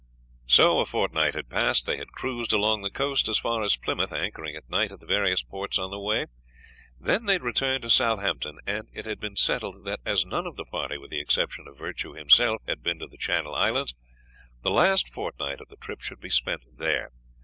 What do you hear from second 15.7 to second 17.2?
trip should be spent there.